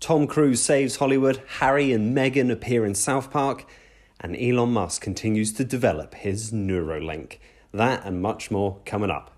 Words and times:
Tom 0.00 0.26
Cruise 0.26 0.62
saves 0.62 0.96
Hollywood, 0.96 1.42
Harry 1.58 1.90
and 1.90 2.16
Meghan 2.16 2.52
appear 2.52 2.84
in 2.84 2.94
South 2.94 3.30
Park, 3.30 3.66
and 4.20 4.36
Elon 4.36 4.72
Musk 4.72 5.02
continues 5.02 5.52
to 5.54 5.64
develop 5.64 6.14
his 6.14 6.52
Neuralink. 6.52 7.38
That 7.72 8.04
and 8.04 8.20
much 8.20 8.50
more 8.50 8.78
coming 8.84 9.10
up. 9.10 9.32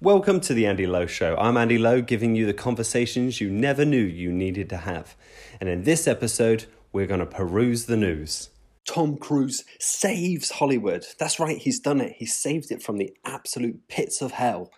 Welcome 0.00 0.40
to 0.42 0.54
the 0.54 0.66
Andy 0.66 0.86
Lowe 0.86 1.06
Show. 1.06 1.36
I'm 1.36 1.56
Andy 1.56 1.78
Lowe, 1.78 2.00
giving 2.00 2.36
you 2.36 2.46
the 2.46 2.54
conversations 2.54 3.40
you 3.40 3.50
never 3.50 3.84
knew 3.84 4.02
you 4.02 4.32
needed 4.32 4.70
to 4.70 4.78
have. 4.78 5.16
And 5.60 5.68
in 5.68 5.82
this 5.82 6.06
episode, 6.06 6.66
we're 6.92 7.06
going 7.06 7.20
to 7.20 7.26
peruse 7.26 7.86
the 7.86 7.96
news. 7.96 8.50
Tom 8.86 9.18
Cruise 9.18 9.64
saves 9.80 10.52
Hollywood. 10.52 11.04
That's 11.18 11.40
right, 11.40 11.58
he's 11.58 11.80
done 11.80 12.00
it. 12.00 12.14
He 12.16 12.24
saved 12.24 12.70
it 12.70 12.82
from 12.82 12.98
the 12.98 13.14
absolute 13.24 13.88
pits 13.88 14.22
of 14.22 14.32
hell. 14.32 14.70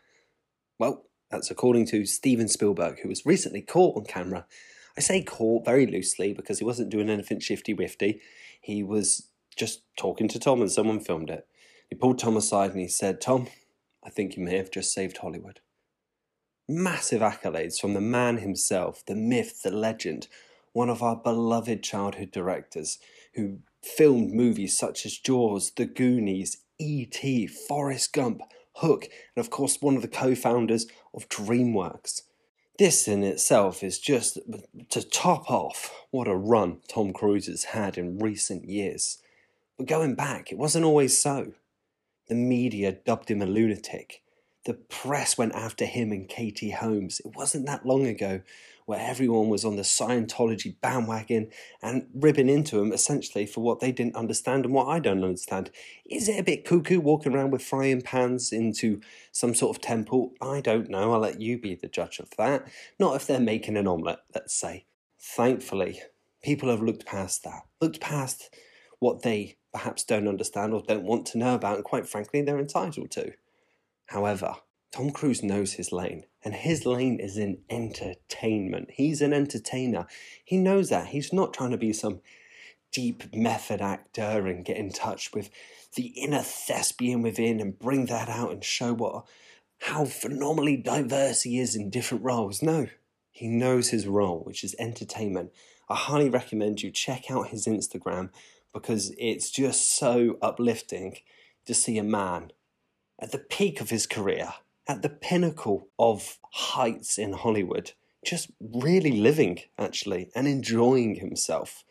Well, 0.79 1.05
that's 1.31 1.51
according 1.51 1.87
to 1.89 2.07
Steven 2.07 2.49
Spielberg, 2.49 3.01
who 3.01 3.09
was 3.09 3.27
recently 3.27 3.61
caught 3.61 3.97
on 3.99 4.05
camera. 4.07 4.47
I 4.99 5.01
say 5.01 5.23
caught 5.23 5.65
very 5.65 5.87
loosely 5.87 6.33
because 6.33 6.59
he 6.59 6.65
wasn't 6.65 6.91
doing 6.91 7.09
anything 7.09 7.39
shifty 7.39 7.73
wifty. 7.73 8.21
He 8.61 8.83
was 8.83 9.29
just 9.57 9.83
talking 9.97 10.27
to 10.27 10.41
Tom 10.41 10.61
and 10.61 10.73
someone 10.73 10.99
filmed 10.99 11.31
it. 11.31 11.47
He 11.89 11.95
pulled 11.95 12.19
Tom 12.19 12.37
aside 12.37 12.73
and 12.73 12.81
he 12.81 12.89
said, 12.89 13.21
Tom, 13.21 13.47
I 14.05 14.11
think 14.11 14.37
you 14.37 14.43
may 14.43 14.57
have 14.57 14.73
just 14.73 14.93
saved 14.93 15.19
Hollywood. 15.19 15.61
Massive 16.69 17.23
accolades 17.23 17.81
from 17.81 17.95
the 17.95 18.01
man 18.01 18.39
himself, 18.39 19.05
the 19.07 19.15
myth, 19.15 19.63
the 19.63 19.71
legend, 19.71 20.27
one 20.73 20.91
of 20.91 21.01
our 21.01 21.15
beloved 21.15 21.85
childhood 21.85 22.33
directors 22.33 22.99
who 23.35 23.61
filmed 23.81 24.33
movies 24.33 24.77
such 24.77 25.07
as 25.07 25.17
Jaws, 25.17 25.71
The 25.77 25.87
Goonies, 25.87 26.65
E.T., 26.81 27.47
Forrest 27.47 28.13
Gump, 28.13 28.41
Hook, 28.79 29.05
and 29.37 29.45
of 29.45 29.49
course, 29.49 29.81
one 29.81 29.95
of 29.95 30.03
the 30.03 30.09
co 30.09 30.35
founders 30.35 30.89
of 31.15 31.29
DreamWorks. 31.29 32.23
This 32.79 33.09
in 33.09 33.25
itself 33.25 33.83
is 33.83 33.99
just 33.99 34.39
to 34.91 35.03
top 35.03 35.51
off 35.51 35.93
what 36.13 36.29
a 36.29 36.37
run 36.37 36.79
Tom 36.87 37.13
Cruise 37.13 37.49
has 37.49 37.65
had 37.65 37.99
in 37.99 38.21
recent 38.21 38.67
years. 38.67 39.19
But 39.77 39.89
going 39.89 40.15
back, 40.15 40.53
it 40.53 40.59
wasn't 40.59 40.85
always 40.85 41.19
so. 41.19 41.55
The 42.29 42.37
media 42.37 42.93
dubbed 42.93 43.33
him 43.33 43.43
a 43.43 43.47
lunatic. 43.47 44.23
The 44.69 44.75
press 44.75 45.39
went 45.39 45.55
after 45.55 45.87
him 45.87 46.13
and 46.13 46.29
Katie 46.29 46.73
Holmes. 46.73 47.23
It 47.25 47.35
wasn't 47.35 47.65
that 47.65 47.87
long 47.87 48.07
ago 48.07 48.43
where 48.85 49.01
everyone 49.01 49.49
was 49.49 49.65
on 49.65 49.77
the 49.77 49.83
Scientology 49.83 50.79
bandwagon 50.83 51.49
and 51.81 52.07
ribbing 52.13 52.51
into 52.51 52.79
him 52.79 52.93
essentially 52.93 53.47
for 53.47 53.63
what 53.63 53.81
they 53.81 53.93
didn't 53.93 54.15
understand 54.15 54.67
and 54.67 54.75
what 54.75 54.89
I 54.89 54.99
don't 54.99 55.25
understand. 55.25 55.71
Is 56.05 56.29
it 56.29 56.39
a 56.39 56.43
bit 56.43 56.67
cuckoo 56.67 57.01
walking 57.01 57.35
around 57.35 57.51
with 57.51 57.63
frying 57.63 58.03
pans 58.03 58.53
into 58.53 59.01
some 59.33 59.55
sort 59.55 59.75
of 59.75 59.81
temple? 59.81 60.35
I 60.39 60.61
don't 60.61 60.91
know. 60.91 61.15
I'll 61.15 61.21
let 61.21 61.41
you 61.41 61.57
be 61.57 61.75
the 61.75 61.89
judge 61.89 62.19
of 62.19 62.29
that. 62.37 62.69
Not 62.99 63.17
if 63.17 63.27
they're 63.27 63.41
making 63.41 63.79
an 63.79 63.89
omelette, 63.89 64.21
let's 64.35 64.53
say. 64.53 64.85
Thankfully, 65.19 66.03
people 66.43 66.69
have 66.69 66.83
looked 66.83 67.07
past 67.07 67.43
that, 67.45 67.63
looked 67.81 68.01
past 68.01 68.55
what 68.99 69.23
they 69.23 69.57
perhaps 69.73 70.05
don't 70.05 70.29
understand 70.29 70.75
or 70.75 70.83
don't 70.87 71.05
want 71.05 71.25
to 71.29 71.39
know 71.39 71.55
about, 71.55 71.77
and 71.77 71.85
quite 71.85 72.07
frankly, 72.07 72.43
they're 72.43 72.59
entitled 72.59 73.11
to. 73.13 73.33
However, 74.09 74.57
Tom 74.91 75.11
Cruise 75.11 75.43
knows 75.43 75.75
his 75.75 75.93
lane, 75.93 76.25
and 76.43 76.55
his 76.55 76.87
lane 76.87 77.21
is 77.21 77.37
in 77.37 77.59
entertainment. 77.69 78.91
He's 78.93 79.21
an 79.21 79.35
entertainer. 79.35 80.07
He 80.45 80.57
knows 80.57 80.89
that. 80.89 81.09
He's 81.09 81.33
not 81.33 81.53
trying 81.53 81.73
to 81.73 81.77
be 81.77 81.93
some 81.93 82.21
deep 82.91 83.35
method 83.35 83.83
actor 83.83 84.47
and 84.47 84.65
get 84.65 84.79
in 84.79 84.91
touch 84.91 85.35
with 85.35 85.51
the 85.95 86.07
inner 86.07 86.41
thespian 86.41 87.21
within 87.21 87.61
and 87.61 87.79
bring 87.79 88.07
that 88.07 88.31
out 88.31 88.51
and 88.51 88.65
show 88.65 88.95
what 88.95 89.27
how 89.81 90.07
phenomenally 90.07 90.77
diverse 90.77 91.43
he 91.43 91.59
is 91.59 91.77
in 91.77 91.91
different 91.91 92.25
roles. 92.25 92.63
No, 92.63 92.89
he 93.31 93.47
knows 93.47 93.91
his 93.91 94.07
role, 94.07 94.41
which 94.41 94.65
is 94.65 94.75
entertainment. 94.79 95.53
I 95.89 95.95
highly 95.95 96.31
recommend 96.31 96.83
you 96.83 96.91
check 96.91 97.31
out 97.31 97.49
his 97.49 97.67
Instagram 97.67 98.31
because 98.73 99.13
it's 99.19 99.51
just 99.51 99.97
so 99.97 100.39
uplifting 100.43 101.19
to 101.67 101.75
see 101.75 101.99
a 101.99 102.03
man 102.03 102.53
at 103.19 103.33
the 103.33 103.39
peak 103.39 103.81
of 103.81 103.91
his 103.91 104.07
career 104.07 104.55
at 104.89 105.03
the 105.03 105.09
pinnacle 105.09 105.89
of 105.99 106.39
heights 106.51 107.19
in 107.19 107.35
Hollywood, 107.35 107.93
just 108.25 108.51
really 108.59 109.21
living 109.21 109.61
actually 109.79 110.31
and 110.35 110.49
enjoying 110.49 111.17
himself. 111.17 111.85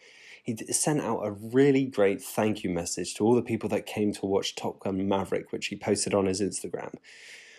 He 0.43 0.57
sent 0.71 1.01
out 1.01 1.21
a 1.23 1.31
really 1.31 1.85
great 1.85 2.21
thank 2.21 2.63
you 2.63 2.69
message 2.69 3.13
to 3.15 3.23
all 3.23 3.35
the 3.35 3.41
people 3.41 3.69
that 3.69 3.85
came 3.85 4.13
to 4.13 4.25
watch 4.25 4.55
Top 4.55 4.79
Gun 4.79 5.07
Maverick, 5.07 5.51
which 5.51 5.67
he 5.67 5.75
posted 5.75 6.13
on 6.13 6.25
his 6.25 6.41
Instagram, 6.41 6.95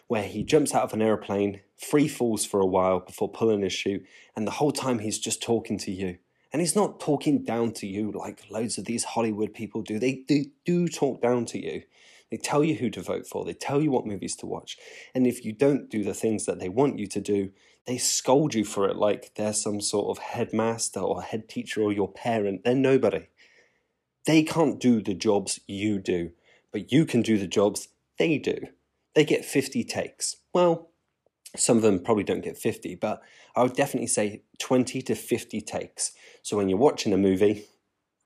where 0.08 0.24
he 0.24 0.42
jumps 0.42 0.74
out 0.74 0.84
of 0.84 0.94
an 0.94 1.02
aeroplane, 1.02 1.60
free 1.76 2.08
falls 2.08 2.44
for 2.44 2.60
a 2.60 2.66
while 2.66 3.00
before 3.00 3.30
pulling 3.30 3.60
his 3.60 3.74
chute, 3.74 4.04
and 4.34 4.46
the 4.46 4.52
whole 4.52 4.72
time 4.72 4.98
he's 4.98 5.18
just 5.18 5.42
talking 5.42 5.78
to 5.78 5.92
you. 5.92 6.18
And 6.50 6.62
he's 6.62 6.74
not 6.74 6.98
talking 6.98 7.44
down 7.44 7.72
to 7.72 7.86
you 7.86 8.10
like 8.10 8.50
loads 8.50 8.78
of 8.78 8.86
these 8.86 9.04
Hollywood 9.04 9.52
people 9.52 9.82
do. 9.82 9.98
They, 9.98 10.24
they 10.26 10.46
do 10.64 10.88
talk 10.88 11.20
down 11.20 11.44
to 11.46 11.62
you. 11.62 11.82
They 12.30 12.36
tell 12.36 12.62
you 12.62 12.74
who 12.74 12.90
to 12.90 13.00
vote 13.00 13.26
for, 13.26 13.44
they 13.44 13.54
tell 13.54 13.80
you 13.80 13.90
what 13.90 14.06
movies 14.06 14.36
to 14.36 14.46
watch. 14.46 14.76
And 15.14 15.26
if 15.26 15.44
you 15.44 15.52
don't 15.52 15.88
do 15.88 16.04
the 16.04 16.14
things 16.14 16.44
that 16.44 16.58
they 16.58 16.68
want 16.68 16.98
you 16.98 17.06
to 17.06 17.20
do, 17.20 17.50
they 17.86 17.96
scold 17.96 18.54
you 18.54 18.64
for 18.64 18.86
it 18.86 18.96
like 18.96 19.34
they're 19.34 19.54
some 19.54 19.80
sort 19.80 20.10
of 20.10 20.22
headmaster 20.22 21.00
or 21.00 21.22
head 21.22 21.48
teacher 21.48 21.82
or 21.82 21.92
your 21.92 22.12
parent. 22.12 22.64
They're 22.64 22.74
nobody. 22.74 23.28
They 24.26 24.42
can't 24.42 24.78
do 24.78 25.00
the 25.00 25.14
jobs 25.14 25.60
you 25.66 25.98
do, 25.98 26.32
but 26.70 26.92
you 26.92 27.06
can 27.06 27.22
do 27.22 27.38
the 27.38 27.46
jobs 27.46 27.88
they 28.18 28.36
do. 28.36 28.58
They 29.14 29.24
get 29.24 29.46
50 29.46 29.84
takes. 29.84 30.36
Well, 30.52 30.90
some 31.56 31.78
of 31.78 31.82
them 31.82 32.00
probably 32.00 32.24
don't 32.24 32.44
get 32.44 32.58
50, 32.58 32.96
but 32.96 33.22
I 33.56 33.62
would 33.62 33.72
definitely 33.72 34.08
say 34.08 34.42
20 34.58 35.00
to 35.00 35.14
50 35.14 35.62
takes. 35.62 36.12
So 36.42 36.58
when 36.58 36.68
you're 36.68 36.78
watching 36.78 37.14
a 37.14 37.16
movie, 37.16 37.64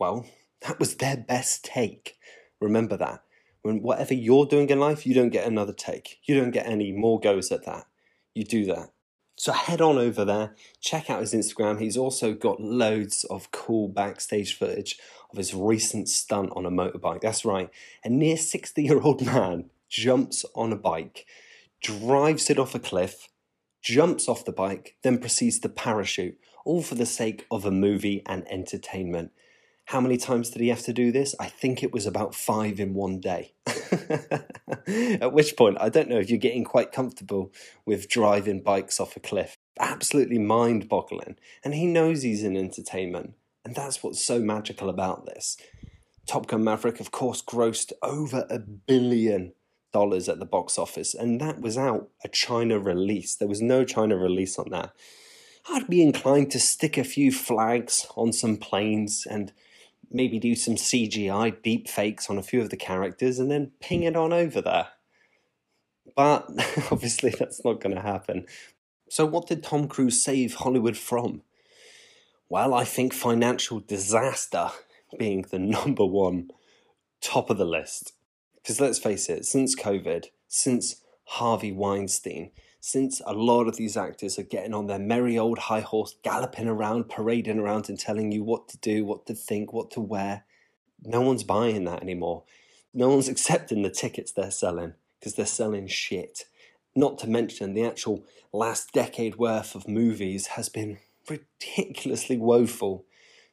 well, 0.00 0.26
that 0.62 0.80
was 0.80 0.96
their 0.96 1.16
best 1.16 1.64
take. 1.64 2.16
Remember 2.60 2.96
that 2.96 3.22
when 3.62 3.82
whatever 3.82 4.14
you're 4.14 4.46
doing 4.46 4.68
in 4.68 4.80
life, 4.80 5.06
you 5.06 5.14
don't 5.14 5.30
get 5.30 5.46
another 5.46 5.72
take. 5.72 6.18
You 6.24 6.38
don't 6.38 6.50
get 6.50 6.66
any 6.66 6.92
more 6.92 7.20
goes 7.20 7.50
at 7.52 7.64
that. 7.64 7.86
You 8.34 8.44
do 8.44 8.64
that. 8.66 8.90
So 9.36 9.52
head 9.52 9.80
on 9.80 9.98
over 9.98 10.24
there, 10.24 10.54
check 10.80 11.08
out 11.08 11.20
his 11.20 11.32
Instagram. 11.32 11.80
He's 11.80 11.96
also 11.96 12.32
got 12.34 12.60
loads 12.60 13.24
of 13.24 13.50
cool 13.50 13.88
backstage 13.88 14.56
footage 14.56 14.98
of 15.30 15.38
his 15.38 15.54
recent 15.54 16.08
stunt 16.08 16.50
on 16.54 16.66
a 16.66 16.70
motorbike. 16.70 17.22
That's 17.22 17.44
right. 17.44 17.70
A 18.04 18.08
near 18.08 18.36
60 18.36 18.82
year 18.82 19.00
old 19.00 19.24
man 19.26 19.70
jumps 19.88 20.44
on 20.54 20.72
a 20.72 20.76
bike, 20.76 21.26
drives 21.82 22.50
it 22.50 22.58
off 22.58 22.74
a 22.74 22.78
cliff, 22.78 23.28
jumps 23.82 24.28
off 24.28 24.44
the 24.44 24.52
bike, 24.52 24.96
then 25.02 25.18
proceeds 25.18 25.58
to 25.60 25.68
parachute, 25.68 26.38
all 26.64 26.82
for 26.82 26.94
the 26.94 27.06
sake 27.06 27.46
of 27.50 27.64
a 27.64 27.70
movie 27.70 28.22
and 28.26 28.46
entertainment. 28.48 29.32
How 29.87 30.00
many 30.00 30.16
times 30.16 30.50
did 30.50 30.62
he 30.62 30.69
have 30.69 30.82
to 30.84 30.93
do 30.93 31.12
this? 31.12 31.34
I 31.38 31.47
think 31.47 31.82
it 31.82 31.93
was 31.93 32.06
about 32.06 32.34
five 32.34 32.81
in 32.81 32.94
one 32.94 33.20
day. 33.20 33.53
At 35.20 35.32
which 35.32 35.56
point, 35.56 35.76
I 35.81 35.88
don't 35.88 36.09
know 36.09 36.19
if 36.19 36.31
you're 36.31 36.38
getting 36.38 36.65
quite 36.65 36.93
comfortable 36.93 37.53
with 37.84 38.09
driving 38.09 38.62
bikes 38.62 39.00
off 39.00 39.16
a 39.16 39.20
cliff. 39.20 39.56
Absolutely 39.78 40.38
mind 40.38 40.88
boggling. 40.88 41.37
And 41.65 41.75
he 41.75 41.87
knows 41.87 42.22
he's 42.22 42.43
in 42.43 42.56
entertainment. 42.56 43.34
And 43.65 43.75
that's 43.75 44.03
what's 44.03 44.25
so 44.25 44.38
magical 44.38 44.88
about 44.88 45.26
this. 45.26 45.56
Top 46.26 46.47
Gun 46.47 46.64
Maverick, 46.64 47.00
of 47.00 47.10
course, 47.10 47.43
grossed 47.43 47.93
over 48.03 48.47
a 48.49 48.59
billion 48.59 49.53
dollars 49.93 50.28
at 50.28 50.38
the 50.38 50.47
box 50.47 50.78
office, 50.78 51.14
and 51.14 51.41
that 51.41 51.60
was 51.60 51.76
out 51.76 52.09
a 52.25 52.28
China 52.28 52.78
release. 52.78 53.34
There 53.34 53.49
was 53.49 53.60
no 53.60 53.84
China 53.84 54.16
release 54.16 54.59
on 54.59 54.70
that. 54.70 54.93
I'd 55.69 55.88
be 55.88 56.03
inclined 56.03 56.50
to 56.53 56.60
stick 56.60 56.97
a 56.97 57.04
few 57.04 57.31
flags 57.31 58.06
on 58.16 58.32
some 58.32 58.56
planes 58.56 59.26
and 59.31 59.53
maybe 60.12 60.38
do 60.38 60.54
some 60.54 60.74
CGI 60.74 61.62
deep 61.62 61.88
fakes 61.88 62.28
on 62.28 62.38
a 62.38 62.42
few 62.42 62.60
of 62.60 62.70
the 62.70 62.76
characters 62.76 63.38
and 63.38 63.50
then 63.50 63.72
ping 63.80 64.02
it 64.02 64.16
on 64.16 64.32
over 64.32 64.60
there. 64.60 64.88
But 66.16 66.48
obviously, 66.90 67.30
that's 67.30 67.64
not 67.64 67.80
going 67.80 67.94
to 67.94 68.02
happen. 68.02 68.46
So, 69.08 69.26
what 69.26 69.46
did 69.46 69.62
Tom 69.62 69.88
Cruise 69.88 70.22
save 70.22 70.54
Hollywood 70.54 70.96
from? 70.96 71.42
Well, 72.48 72.75
I 72.75 72.84
think 72.84 73.14
financial 73.14 73.81
disaster 73.81 74.70
being 75.19 75.42
the 75.50 75.58
number 75.58 76.04
one 76.04 76.50
top 77.20 77.50
of 77.50 77.58
the 77.58 77.64
list. 77.64 78.12
Because 78.56 78.81
let's 78.81 78.98
face 78.98 79.28
it, 79.28 79.44
since 79.44 79.75
COVID, 79.75 80.26
since 80.48 81.02
Harvey 81.25 81.72
Weinstein, 81.72 82.50
since 82.84 83.23
a 83.25 83.32
lot 83.32 83.69
of 83.69 83.76
these 83.76 83.96
actors 83.96 84.40
are 84.40 84.43
getting 84.43 84.75
on 84.75 84.88
their 84.88 84.99
merry 84.99 85.38
old 85.38 85.56
high 85.56 85.81
horse, 85.81 86.17
galloping 86.25 86.67
around, 86.67 87.08
parading 87.08 87.61
around, 87.61 87.88
and 87.88 87.96
telling 87.96 88.32
you 88.32 88.43
what 88.43 88.69
to 88.69 88.76
do, 88.79 89.05
what 89.05 89.25
to 89.25 89.34
think, 89.34 89.73
what 89.73 89.88
to 89.93 90.00
wear, 90.00 90.44
no 91.05 91.20
one's 91.20 91.44
buying 91.44 91.84
that 91.84 92.02
anymore. 92.02 92.43
No 92.93 93.08
one's 93.08 93.29
accepting 93.31 93.82
the 93.82 93.88
tickets 93.88 94.32
they're 94.32 94.50
selling 94.50 94.94
because 95.20 95.37
they're 95.37 95.46
selling 95.46 95.87
shit. 95.87 96.46
Not 96.96 97.19
to 97.20 97.29
mention 97.29 97.73
the 97.73 97.87
actual 97.87 98.25
last 98.52 98.93
decade 98.93 99.37
worth 99.37 99.76
of 99.76 99.87
movies 99.87 100.49
has 100.49 100.69
been 100.69 100.99
ridiculously 101.31 102.37
woeful 102.37 103.05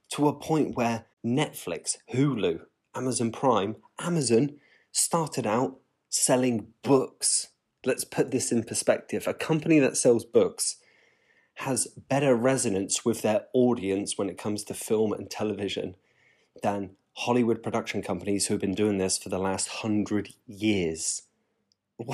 to 0.10 0.28
a 0.28 0.34
point 0.34 0.75
where 0.75 1.06
Netflix, 1.24 1.98
Hulu, 2.12 2.62
Amazon 2.96 3.32
Prime, 3.32 3.75
Amazon 4.00 4.56
started 4.92 5.46
out 5.46 5.78
selling 6.10 6.70
books 6.82 7.50
let's 7.89 8.06
put 8.06 8.30
this 8.30 8.51
in 8.51 8.63
perspective. 8.63 9.27
A 9.27 9.33
company 9.33 9.80
that 9.80 9.97
sells 9.97 10.24
books 10.24 10.77
has 11.56 11.88
better 11.88 12.36
resonance 12.36 13.03
with 13.03 13.24
their 13.24 13.47
audience 13.51 14.15
when 14.15 14.30
it 14.30 14.38
comes 14.38 14.63
to 14.63 14.75
film 14.75 15.12
and 15.12 15.30
television 15.30 15.95
than 16.62 16.91
Hollywood 17.18 17.63
production 17.63 18.03
companies 18.03 18.45
who 18.45 18.53
have 18.53 18.62
been 18.62 18.75
doing 18.75 19.00
this 19.00 19.18
for 19.18 19.30
the 19.30 19.39
last 19.39 19.68
hundred 19.68 20.30
years. 20.45 21.24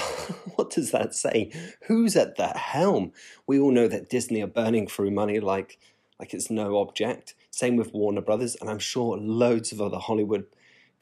What 0.56 0.70
does 0.72 0.92
that 0.92 1.14
say? 1.14 1.52
Who's 1.88 2.16
at 2.16 2.38
the 2.38 2.48
helm? 2.48 3.12
We 3.46 3.60
all 3.60 3.72
know 3.72 3.90
that 3.90 4.10
Disney 4.10 4.42
are 4.42 4.48
burning 4.48 4.88
through 4.88 5.12
money 5.12 5.42
like 5.42 5.78
like 6.18 6.34
it's 6.34 6.50
no 6.50 6.78
object. 6.78 7.36
Same 7.52 7.76
with 7.76 7.94
Warner 7.94 8.22
Brothers, 8.22 8.56
and 8.56 8.70
I'm 8.70 8.80
sure 8.80 9.18
loads 9.18 9.74
of 9.74 9.82
other 9.82 9.98
Hollywood 9.98 10.46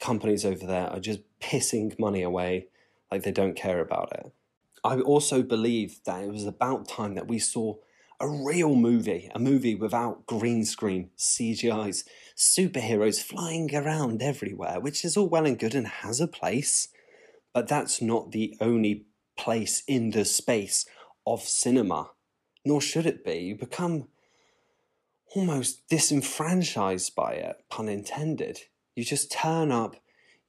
companies 0.00 0.44
over 0.44 0.66
there 0.66 0.88
are 0.88 0.98
just 0.98 1.20
pissing 1.40 1.96
money 1.98 2.22
away 2.22 2.66
like 3.12 3.22
they 3.22 3.30
don't 3.30 3.54
care 3.54 3.80
about 3.80 4.12
it. 4.12 4.32
I 4.84 5.00
also 5.00 5.42
believe 5.42 6.00
that 6.04 6.22
it 6.22 6.30
was 6.30 6.44
about 6.44 6.86
time 6.86 7.14
that 7.14 7.26
we 7.26 7.38
saw 7.38 7.76
a 8.20 8.28
real 8.28 8.74
movie, 8.76 9.30
a 9.34 9.38
movie 9.38 9.74
without 9.74 10.26
green 10.26 10.64
screen, 10.66 11.10
CGIs, 11.18 12.04
superheroes 12.36 13.22
flying 13.22 13.74
around 13.74 14.22
everywhere, 14.22 14.78
which 14.78 15.04
is 15.04 15.16
all 15.16 15.28
well 15.28 15.46
and 15.46 15.58
good 15.58 15.74
and 15.74 15.86
has 15.86 16.20
a 16.20 16.28
place, 16.28 16.88
but 17.54 17.66
that's 17.66 18.02
not 18.02 18.32
the 18.32 18.56
only 18.60 19.06
place 19.38 19.82
in 19.88 20.10
the 20.10 20.24
space 20.24 20.84
of 21.26 21.42
cinema, 21.42 22.10
nor 22.64 22.80
should 22.80 23.06
it 23.06 23.24
be. 23.24 23.38
You 23.38 23.56
become 23.56 24.08
almost 25.34 25.88
disenfranchised 25.88 27.14
by 27.14 27.32
it, 27.32 27.56
pun 27.70 27.88
intended. 27.88 28.60
You 28.94 29.04
just 29.04 29.32
turn 29.32 29.72
up, 29.72 29.96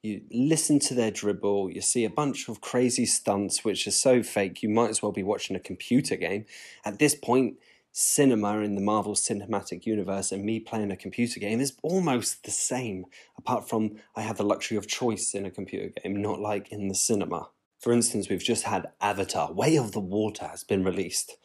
you 0.06 0.22
listen 0.32 0.80
to 0.80 0.94
their 0.94 1.12
dribble, 1.12 1.72
you 1.72 1.82
see 1.82 2.06
a 2.06 2.10
bunch 2.10 2.48
of 2.48 2.62
crazy 2.62 3.06
stunts 3.06 3.66
which 3.66 3.88
are 3.88 3.92
so 3.92 4.22
fake 4.22 4.62
you 4.62 4.70
might 4.70 4.90
as 4.90 5.02
well 5.02 5.12
be 5.12 5.24
watching 5.24 5.56
a 5.56 5.60
computer 5.60 6.16
game. 6.16 6.46
At 6.86 7.00
this 7.00 7.16
point, 7.16 7.56
cinema 7.92 8.60
in 8.60 8.76
the 8.76 8.82
Marvel 8.82 9.16
Cinematic 9.16 9.86
Universe 9.86 10.32
and 10.32 10.44
me 10.44 10.60
playing 10.60 10.92
a 10.92 10.98
computer 10.98 11.40
game 11.40 11.60
is 11.60 11.78
almost 11.82 12.44
the 12.44 12.52
same, 12.52 13.06
apart 13.38 13.68
from 13.68 13.96
I 14.16 14.22
have 14.22 14.38
the 14.38 14.44
luxury 14.44 14.78
of 14.78 14.86
choice 14.86 15.34
in 15.34 15.46
a 15.46 15.52
computer 15.52 15.92
game, 16.04 16.22
not 16.22 16.40
like 16.40 16.72
in 16.72 16.88
the 16.88 16.96
cinema. 16.96 17.50
For 17.80 17.92
instance, 17.92 18.30
we've 18.30 18.44
just 18.44 18.64
had 18.64 18.92
Avatar 19.02 19.52
Way 19.52 19.78
of 19.78 19.92
the 19.92 20.00
Water 20.00 20.48
has 20.48 20.64
been 20.64 20.84
released. 20.84 21.38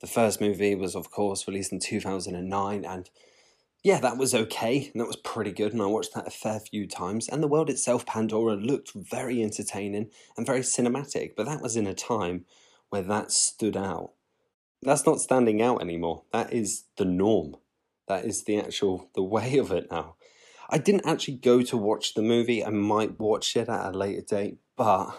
The 0.00 0.06
first 0.06 0.40
movie 0.40 0.74
was, 0.74 0.94
of 0.94 1.10
course, 1.10 1.46
released 1.46 1.72
in 1.72 1.80
2009, 1.80 2.84
and 2.84 3.10
yeah, 3.82 3.98
that 4.00 4.18
was 4.18 4.34
okay, 4.34 4.90
and 4.92 5.00
that 5.00 5.06
was 5.06 5.16
pretty 5.16 5.52
good, 5.52 5.72
and 5.72 5.80
I 5.80 5.86
watched 5.86 6.14
that 6.14 6.26
a 6.26 6.30
fair 6.30 6.60
few 6.60 6.86
times. 6.86 7.28
And 7.28 7.42
the 7.42 7.48
world 7.48 7.70
itself, 7.70 8.04
Pandora, 8.04 8.54
looked 8.54 8.92
very 8.94 9.42
entertaining 9.42 10.10
and 10.36 10.46
very 10.46 10.60
cinematic, 10.60 11.32
but 11.34 11.46
that 11.46 11.62
was 11.62 11.76
in 11.76 11.86
a 11.86 11.94
time 11.94 12.44
where 12.90 13.02
that 13.02 13.32
stood 13.32 13.76
out. 13.76 14.12
That's 14.82 15.06
not 15.06 15.20
standing 15.20 15.62
out 15.62 15.80
anymore. 15.80 16.24
That 16.32 16.52
is 16.52 16.84
the 16.98 17.06
norm. 17.06 17.56
That 18.06 18.26
is 18.26 18.44
the 18.44 18.58
actual 18.58 19.08
the 19.14 19.22
way 19.22 19.56
of 19.58 19.70
it 19.72 19.90
now. 19.90 20.16
I 20.68 20.78
didn't 20.78 21.06
actually 21.06 21.36
go 21.36 21.62
to 21.62 21.76
watch 21.76 22.14
the 22.14 22.22
movie. 22.22 22.64
I 22.64 22.70
might 22.70 23.18
watch 23.18 23.56
it 23.56 23.68
at 23.68 23.94
a 23.94 23.96
later 23.96 24.20
date, 24.20 24.58
but 24.76 25.10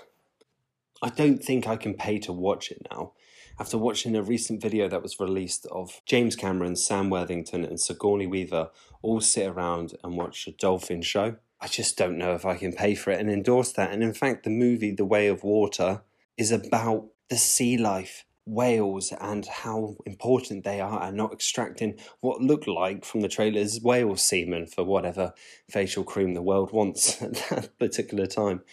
I 1.01 1.09
don't 1.09 1.43
think 1.43 1.67
I 1.67 1.77
can 1.77 1.95
pay 1.95 2.19
to 2.19 2.31
watch 2.31 2.69
it 2.71 2.85
now 2.91 3.13
after 3.61 3.77
watching 3.77 4.15
a 4.15 4.23
recent 4.23 4.59
video 4.59 4.87
that 4.87 5.03
was 5.03 5.19
released 5.19 5.67
of 5.67 6.01
James 6.07 6.35
Cameron, 6.35 6.75
Sam 6.75 7.11
Worthington, 7.11 7.63
and 7.63 7.79
Sigourney 7.79 8.25
Weaver 8.25 8.71
all 9.03 9.21
sit 9.21 9.45
around 9.47 9.93
and 10.03 10.17
watch 10.17 10.47
a 10.47 10.51
dolphin 10.51 11.03
show. 11.03 11.35
I 11.59 11.67
just 11.67 11.95
don't 11.95 12.17
know 12.17 12.33
if 12.33 12.43
I 12.43 12.57
can 12.57 12.73
pay 12.73 12.95
for 12.95 13.11
it 13.11 13.19
and 13.19 13.29
endorse 13.29 13.71
that. 13.73 13.91
And 13.91 14.01
in 14.01 14.15
fact, 14.15 14.45
the 14.45 14.49
movie 14.49 14.89
The 14.89 15.05
Way 15.05 15.27
of 15.27 15.43
Water 15.43 16.01
is 16.39 16.51
about 16.51 17.09
the 17.29 17.37
sea 17.37 17.77
life, 17.77 18.25
whales, 18.47 19.13
and 19.21 19.45
how 19.45 19.97
important 20.07 20.63
they 20.63 20.81
are, 20.81 21.03
and 21.03 21.15
not 21.15 21.31
extracting 21.31 21.99
what 22.19 22.41
looked 22.41 22.67
like 22.67 23.05
from 23.05 23.21
the 23.21 23.29
trailers 23.29 23.79
whale 23.79 24.15
semen 24.15 24.65
for 24.65 24.83
whatever 24.83 25.35
facial 25.69 26.03
cream 26.03 26.33
the 26.33 26.41
world 26.41 26.71
wants 26.73 27.21
at 27.21 27.35
that 27.51 27.77
particular 27.77 28.25
time. 28.25 28.63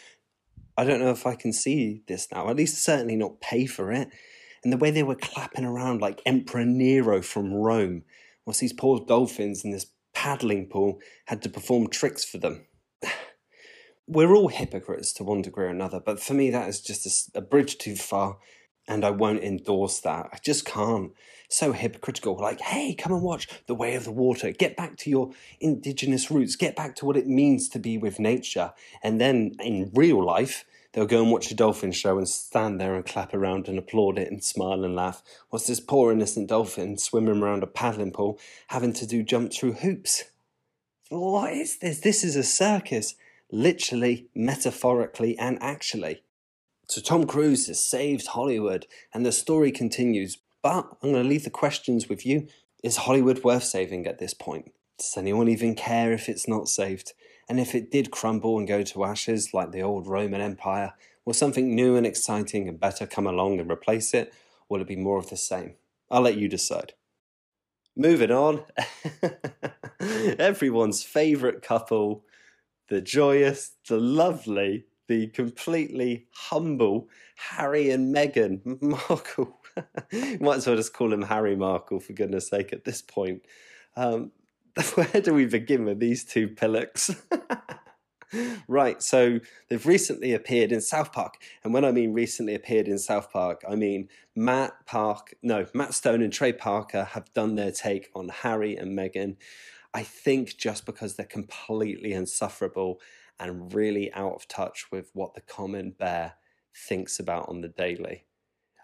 I 0.79 0.85
don't 0.85 1.01
know 1.01 1.11
if 1.11 1.27
I 1.27 1.35
can 1.35 1.53
see 1.53 2.05
this 2.09 2.29
now, 2.33 2.49
at 2.49 2.57
least 2.57 2.83
certainly 2.83 3.17
not 3.17 3.43
pay 3.43 3.67
for 3.67 3.93
it 3.93 4.09
and 4.63 4.73
the 4.73 4.77
way 4.77 4.91
they 4.91 5.03
were 5.03 5.15
clapping 5.15 5.65
around 5.65 6.01
like 6.01 6.23
Emperor 6.27 6.65
Nero 6.65 7.23
from 7.23 7.53
Rome, 7.53 8.03
whilst 8.45 8.61
these 8.61 8.73
poor 8.73 9.05
dolphins 9.05 9.65
in 9.65 9.71
this 9.71 9.87
paddling 10.15 10.67
pool 10.67 11.01
had 11.27 11.43
to 11.43 11.49
perform 11.49 11.89
tricks 11.89 12.25
for 12.25 12.39
them. 12.39 12.67
We're 14.07 14.35
all 14.35 14.49
hypocrites 14.49 15.13
to 15.15 15.25
one 15.25 15.43
degree 15.43 15.67
or 15.67 15.69
another, 15.69 16.01
but 16.01 16.21
for 16.21 16.35
me, 16.35 16.51
that 16.51 16.69
is 16.69 16.81
just 16.81 17.31
a, 17.35 17.39
a 17.39 17.43
bridge 17.43 17.79
too 17.79 17.95
far, 17.95 18.39
and 18.89 19.05
I 19.05 19.11
won't 19.11 19.45
endorse 19.45 20.01
that. 20.01 20.31
I 20.33 20.39
just 20.43 20.65
can't. 20.65 21.13
So 21.51 21.73
hypocritical, 21.73 22.37
like, 22.37 22.61
hey, 22.61 22.95
come 22.95 23.13
and 23.13 23.23
watch 23.23 23.49
The 23.67 23.75
Way 23.75 23.95
of 23.95 24.05
the 24.05 24.13
Water. 24.13 24.51
Get 24.51 24.77
back 24.77 24.97
to 24.99 25.11
your 25.11 25.31
indigenous 25.61 26.31
roots. 26.31 26.57
Get 26.57 26.77
back 26.77 26.95
to 26.97 27.07
what 27.07 27.17
it 27.17 27.27
means 27.27 27.69
to 27.71 27.79
be 27.79 27.97
with 27.97 28.19
nature. 28.19 28.73
And 29.03 29.21
then 29.21 29.53
in 29.61 29.91
real 29.95 30.23
life, 30.23 30.65
They'll 30.93 31.07
go 31.07 31.23
and 31.23 31.31
watch 31.31 31.51
a 31.51 31.55
dolphin 31.55 31.93
show 31.93 32.17
and 32.17 32.29
stand 32.29 32.81
there 32.81 32.95
and 32.95 33.05
clap 33.05 33.35
around 33.35 33.69
and 33.69 33.79
applaud 33.79 34.19
it 34.19 34.31
and 34.31 34.43
smile 34.43 34.85
and 34.85 34.97
laugh, 34.97 35.23
What's 35.51 35.67
this 35.67 35.81
poor 35.81 36.13
innocent 36.13 36.49
dolphin 36.49 36.97
swimming 36.97 37.43
around 37.43 37.63
a 37.63 37.67
paddling 37.67 38.13
pool 38.13 38.39
having 38.69 38.93
to 38.95 39.07
do 39.07 39.23
jump 39.23 39.53
through 39.53 39.75
hoops. 39.75 40.25
What 41.11 41.53
is 41.53 41.79
this? 41.79 42.01
This 42.01 42.25
is 42.25 42.37
a 42.37 42.43
circus, 42.43 43.15
literally, 43.51 44.29
metaphorically, 44.35 45.39
and 45.39 45.59
actually. 45.63 46.23
So 46.87 47.01
Tom 47.01 47.27
Cruise 47.27 47.67
has 47.67 47.85
saved 47.85 48.29
Hollywood, 48.29 48.87
and 49.13 49.25
the 49.25 49.33
story 49.33 49.73
continues. 49.73 50.39
But 50.63 50.87
I'm 51.03 51.13
going 51.13 51.23
to 51.23 51.29
leave 51.29 51.45
the 51.45 51.51
questions 51.51 52.09
with 52.09 52.27
you. 52.27 52.49
Is 52.83 52.99
Hollywood 52.99 53.45
worth 53.45 53.65
saving 53.65 54.07
at 54.07 54.19
this 54.19 54.35
point? 54.35 54.73
Does 54.99 55.17
anyone 55.17 55.49
even 55.49 55.75
care 55.75 56.13
if 56.13 56.29
it's 56.29 56.49
not 56.49 56.69
saved? 56.69 57.13
And 57.49 57.59
if 57.59 57.75
it 57.75 57.91
did 57.91 58.11
crumble 58.11 58.59
and 58.59 58.69
go 58.69 58.83
to 58.83 59.05
ashes 59.05 59.55
like 59.55 59.73
the 59.73 59.83
old 59.83 60.07
Roman 60.07 60.41
Empire, 60.41 60.95
will 61.25 61.35
something 61.35 61.75
new 61.75 61.97
and 61.97 62.07
exciting 62.07 62.69
and 62.69 62.79
better 62.79 63.07
come 63.07 63.27
along 63.27 63.59
and 63.59 63.71
replace 63.71 64.13
it? 64.13 64.33
Or 64.69 64.77
will 64.77 64.83
it 64.83 64.89
be 64.89 64.97
more 64.97 65.19
of 65.19 65.31
the 65.31 65.37
same? 65.37 65.75
I'll 66.11 66.23
let 66.23 66.37
you 66.37 66.49
decide. 66.49 66.93
Moving 67.97 68.31
on. 68.31 68.65
Everyone's 70.01 71.03
favourite 71.03 71.63
couple, 71.63 72.25
the 72.89 73.01
joyous, 73.01 73.73
the 73.89 73.99
lovely, 73.99 74.85
the 75.09 75.27
completely 75.29 76.27
humble 76.33 77.09
Harry 77.37 77.91
and 77.91 78.15
Meghan 78.15 78.61
Markle. 78.83 79.59
Might 80.41 80.59
as 80.59 80.67
well 80.67 80.77
just 80.77 80.93
call 80.93 81.13
him 81.13 81.23
Harry 81.23 81.57
Markle 81.57 82.01
for 82.01 82.13
goodness 82.13 82.49
sake 82.49 82.73
at 82.73 82.85
this 82.85 83.03
point. 83.03 83.43
Um, 83.97 84.33
where 84.95 85.21
do 85.21 85.35
we 85.35 85.47
begin 85.47 85.85
with 85.85 85.99
these 85.99 86.25
two 86.25 86.49
pillocks? 86.49 87.11
right, 88.69 89.03
so 89.03 89.41
they've 89.69 89.87
recently 89.87 90.35
appeared 90.35 90.71
in 90.71 90.81
South 90.81 91.13
Park, 91.13 91.35
and 91.65 91.75
when 91.75 91.85
I 91.85 91.91
mean 91.91 92.13
recently 92.13 92.55
appeared 92.55 92.87
in 92.87 92.99
South 92.99 93.33
Park, 93.33 93.63
I 93.69 93.75
mean 93.75 94.09
Matt 94.37 94.73
Park, 94.87 95.35
no, 95.43 95.67
Matt 95.75 95.95
Stone 95.95 96.23
and 96.23 96.33
Trey 96.33 96.53
Parker 96.53 97.05
have 97.05 97.33
done 97.33 97.57
their 97.57 97.73
take 97.73 98.09
on 98.15 98.29
Harry 98.29 98.77
and 98.77 98.97
Meghan. 98.97 99.37
I 99.95 100.03
think 100.03 100.57
just 100.57 100.87
because 100.87 101.17
they're 101.17 101.27
completely 101.27 102.13
insufferable 102.13 103.01
and 103.41 103.73
really 103.75 104.13
out 104.13 104.35
of 104.35 104.47
touch 104.47 104.87
with 104.93 105.11
what 105.15 105.35
the 105.35 105.41
common 105.41 105.93
bear 105.93 106.35
thinks 106.75 107.19
about 107.19 107.49
on 107.49 107.63
the 107.63 107.69
daily. 107.69 108.25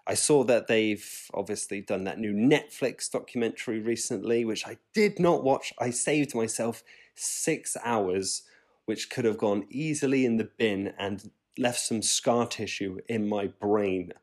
I 0.07 0.13
saw 0.13 0.43
that 0.43 0.67
they've 0.67 1.29
obviously 1.33 1.81
done 1.81 2.03
that 2.03 2.19
new 2.19 2.33
Netflix 2.33 3.09
documentary 3.09 3.79
recently, 3.79 4.45
which 4.45 4.67
I 4.67 4.77
did 4.93 5.19
not 5.19 5.43
watch. 5.43 5.73
I 5.79 5.89
saved 5.89 6.35
myself 6.35 6.83
six 7.15 7.75
hours, 7.83 8.43
which 8.85 9.09
could 9.09 9.25
have 9.25 9.37
gone 9.37 9.65
easily 9.69 10.25
in 10.25 10.37
the 10.37 10.49
bin 10.57 10.93
and 10.99 11.31
left 11.57 11.79
some 11.79 12.03
scar 12.03 12.45
tissue 12.45 12.99
in 13.07 13.27
my 13.27 13.47
brain. 13.47 14.13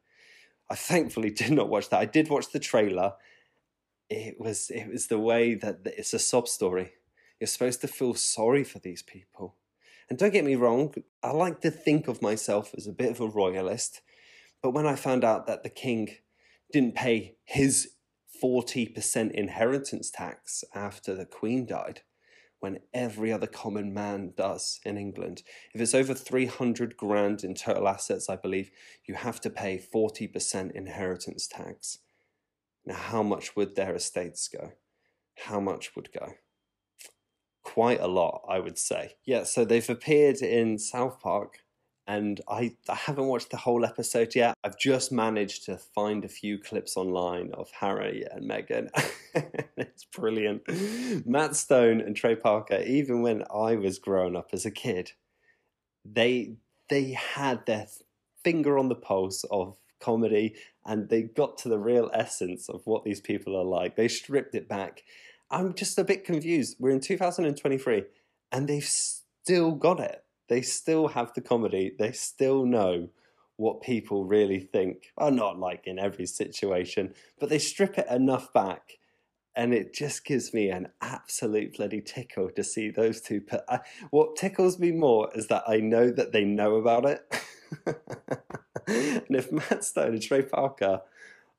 I 0.70 0.76
thankfully 0.76 1.30
did 1.42 1.50
not 1.50 1.68
watch 1.68 1.88
that. 1.88 2.00
I 2.00 2.06
did 2.06 2.28
watch 2.28 2.52
the 2.52 2.60
trailer. 2.60 3.14
It 4.08 4.38
was 4.38 4.70
it 4.70 4.88
was 4.88 5.08
the 5.08 5.18
way 5.18 5.54
that 5.54 5.80
it's 5.84 6.14
a 6.14 6.18
sob 6.18 6.46
story. 6.46 6.92
You're 7.40 7.48
supposed 7.48 7.80
to 7.80 7.88
feel 7.88 8.14
sorry 8.14 8.62
for 8.62 8.78
these 8.78 9.02
people. 9.02 9.56
And 10.08 10.18
don't 10.18 10.32
get 10.32 10.44
me 10.44 10.54
wrong, 10.54 10.94
I 11.22 11.30
like 11.30 11.60
to 11.62 11.70
think 11.70 12.06
of 12.06 12.22
myself 12.22 12.74
as 12.76 12.86
a 12.86 12.92
bit 12.92 13.10
of 13.10 13.20
a 13.20 13.26
royalist 13.26 14.02
but 14.62 14.70
when 14.70 14.86
I 14.86 14.96
found 14.96 15.24
out 15.24 15.46
that 15.46 15.62
the 15.62 15.70
king 15.70 16.16
didn't 16.72 16.94
pay 16.94 17.36
his 17.44 17.90
40% 18.42 19.30
inheritance 19.32 20.10
tax 20.10 20.64
after 20.74 21.14
the 21.14 21.26
queen 21.26 21.66
died, 21.66 22.02
when 22.62 22.78
every 22.94 23.32
other 23.32 23.48
common 23.48 23.92
man 23.92 24.32
does 24.36 24.78
in 24.84 24.96
England. 24.96 25.42
If 25.74 25.80
it's 25.80 25.96
over 25.96 26.14
300 26.14 26.96
grand 26.96 27.42
in 27.42 27.54
total 27.54 27.88
assets, 27.88 28.30
I 28.30 28.36
believe, 28.36 28.70
you 29.04 29.16
have 29.16 29.40
to 29.40 29.50
pay 29.50 29.78
40% 29.92 30.70
inheritance 30.70 31.48
tax. 31.48 31.98
Now, 32.86 32.94
how 32.94 33.22
much 33.24 33.56
would 33.56 33.74
their 33.74 33.96
estates 33.96 34.46
go? 34.46 34.74
How 35.38 35.58
much 35.58 35.96
would 35.96 36.12
go? 36.12 36.34
Quite 37.64 38.00
a 38.00 38.06
lot, 38.06 38.44
I 38.48 38.60
would 38.60 38.78
say. 38.78 39.14
Yeah, 39.26 39.42
so 39.42 39.64
they've 39.64 39.90
appeared 39.90 40.36
in 40.36 40.78
South 40.78 41.18
Park 41.18 41.58
and 42.06 42.40
I, 42.48 42.74
I 42.88 42.94
haven't 42.94 43.26
watched 43.26 43.50
the 43.50 43.56
whole 43.56 43.84
episode 43.84 44.34
yet. 44.34 44.54
I've 44.64 44.78
just 44.78 45.12
managed 45.12 45.64
to 45.66 45.76
find 45.76 46.24
a 46.24 46.28
few 46.28 46.58
clips 46.58 46.96
online 46.96 47.52
of 47.52 47.70
Harry 47.70 48.24
and 48.30 48.50
Meghan. 48.50 48.88
it's 49.76 50.04
brilliant. 50.04 50.62
Matt 51.26 51.54
Stone 51.54 52.00
and 52.00 52.16
Trey 52.16 52.34
Parker, 52.34 52.80
even 52.80 53.22
when 53.22 53.44
I 53.54 53.76
was 53.76 53.98
growing 53.98 54.36
up 54.36 54.50
as 54.52 54.66
a 54.66 54.70
kid, 54.70 55.12
they 56.04 56.56
they 56.90 57.12
had 57.12 57.64
their 57.66 57.86
finger 58.42 58.78
on 58.78 58.88
the 58.88 58.94
pulse 58.96 59.44
of 59.50 59.76
comedy 60.00 60.56
and 60.84 61.08
they 61.08 61.22
got 61.22 61.56
to 61.58 61.68
the 61.68 61.78
real 61.78 62.10
essence 62.12 62.68
of 62.68 62.82
what 62.84 63.04
these 63.04 63.20
people 63.20 63.56
are 63.56 63.64
like. 63.64 63.94
They 63.94 64.08
stripped 64.08 64.54
it 64.54 64.68
back. 64.68 65.04
I'm 65.50 65.74
just 65.74 65.98
a 65.98 66.04
bit 66.04 66.24
confused. 66.24 66.76
We're 66.80 66.90
in 66.90 67.00
2023 67.00 68.04
and 68.50 68.68
they've 68.68 68.84
still 68.84 69.72
got 69.72 70.00
it 70.00 70.24
they 70.52 70.60
still 70.60 71.08
have 71.08 71.32
the 71.32 71.40
comedy. 71.40 71.94
They 71.98 72.12
still 72.12 72.66
know 72.66 73.08
what 73.56 73.80
people 73.80 74.26
really 74.26 74.60
think. 74.60 75.10
Well, 75.16 75.30
not 75.30 75.58
like 75.58 75.86
in 75.86 75.98
every 75.98 76.26
situation, 76.26 77.14
but 77.40 77.48
they 77.48 77.58
strip 77.58 77.96
it 77.96 78.06
enough 78.10 78.52
back. 78.52 78.98
And 79.56 79.72
it 79.72 79.94
just 79.94 80.26
gives 80.26 80.52
me 80.52 80.68
an 80.68 80.88
absolute 81.00 81.78
bloody 81.78 82.02
tickle 82.02 82.50
to 82.50 82.62
see 82.62 82.90
those 82.90 83.22
two. 83.22 83.40
But 83.48 83.64
I, 83.66 83.80
what 84.10 84.36
tickles 84.36 84.78
me 84.78 84.92
more 84.92 85.30
is 85.34 85.48
that 85.48 85.62
I 85.66 85.78
know 85.78 86.10
that 86.10 86.32
they 86.32 86.44
know 86.44 86.76
about 86.76 87.06
it. 87.06 87.34
and 88.86 89.24
if 89.30 89.50
Matt 89.50 89.84
Stone 89.84 90.12
and 90.12 90.22
Trey 90.22 90.42
Parker 90.42 91.00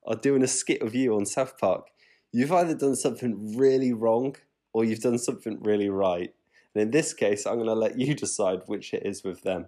are 0.06 0.16
doing 0.16 0.44
a 0.44 0.48
skit 0.48 0.82
of 0.82 0.94
you 0.94 1.16
on 1.16 1.26
South 1.26 1.58
Park, 1.58 1.88
you've 2.30 2.52
either 2.52 2.76
done 2.76 2.94
something 2.94 3.56
really 3.58 3.92
wrong 3.92 4.36
or 4.72 4.84
you've 4.84 5.00
done 5.00 5.18
something 5.18 5.60
really 5.62 5.88
right. 5.88 6.32
And 6.74 6.82
in 6.82 6.90
this 6.90 7.14
case, 7.14 7.46
I'm 7.46 7.56
going 7.56 7.66
to 7.66 7.74
let 7.74 7.98
you 7.98 8.14
decide 8.14 8.62
which 8.66 8.92
it 8.94 9.06
is 9.06 9.24
with 9.24 9.42
them. 9.42 9.66